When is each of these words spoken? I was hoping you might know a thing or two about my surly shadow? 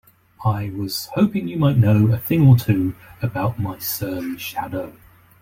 I 0.43 0.71
was 0.71 1.05
hoping 1.13 1.47
you 1.47 1.57
might 1.59 1.77
know 1.77 2.07
a 2.07 2.17
thing 2.17 2.47
or 2.47 2.57
two 2.57 2.95
about 3.21 3.59
my 3.59 3.77
surly 3.77 4.39
shadow? 4.39 4.93